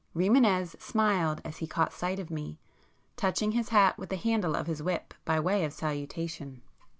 [0.15, 2.57] Rimânez smiled as he caught sight of me,
[3.17, 6.63] touching his hat with the handle of his whip by way of salutation.